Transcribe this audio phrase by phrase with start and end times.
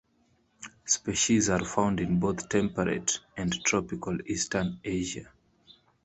[0.85, 5.31] Species are found in both temperate and tropical eastern Asia.